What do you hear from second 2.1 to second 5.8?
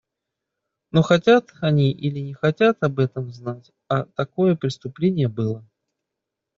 не хотят об этом знать, а такое преступление было.